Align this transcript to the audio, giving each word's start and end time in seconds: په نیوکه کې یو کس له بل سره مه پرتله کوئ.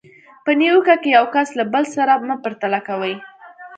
په 0.43 0.51
نیوکه 0.59 0.95
کې 1.01 1.09
یو 1.17 1.25
کس 1.35 1.49
له 1.59 1.63
بل 1.73 1.83
سره 1.95 2.13
مه 2.27 2.35
پرتله 2.43 2.79
کوئ. 2.87 3.13